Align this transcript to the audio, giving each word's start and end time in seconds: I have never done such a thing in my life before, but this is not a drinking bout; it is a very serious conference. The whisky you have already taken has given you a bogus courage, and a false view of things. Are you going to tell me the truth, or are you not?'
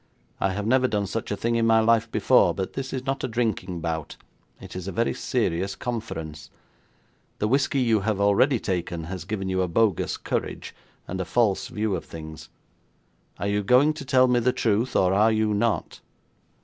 I 0.39 0.53
have 0.53 0.65
never 0.65 0.87
done 0.87 1.05
such 1.05 1.29
a 1.29 1.37
thing 1.37 1.55
in 1.57 1.67
my 1.67 1.79
life 1.79 2.09
before, 2.11 2.55
but 2.55 2.73
this 2.73 2.91
is 2.91 3.05
not 3.05 3.23
a 3.23 3.27
drinking 3.27 3.81
bout; 3.81 4.17
it 4.59 4.75
is 4.75 4.87
a 4.87 4.91
very 4.91 5.13
serious 5.13 5.75
conference. 5.75 6.49
The 7.37 7.47
whisky 7.47 7.81
you 7.81 7.99
have 7.99 8.19
already 8.19 8.59
taken 8.59 9.03
has 9.03 9.25
given 9.25 9.47
you 9.47 9.61
a 9.61 9.67
bogus 9.67 10.17
courage, 10.17 10.73
and 11.07 11.21
a 11.21 11.23
false 11.23 11.67
view 11.67 11.95
of 11.95 12.03
things. 12.05 12.49
Are 13.37 13.45
you 13.47 13.61
going 13.61 13.93
to 13.93 14.03
tell 14.03 14.27
me 14.27 14.39
the 14.39 14.51
truth, 14.51 14.95
or 14.95 15.13
are 15.13 15.31
you 15.31 15.53
not?' 15.53 16.01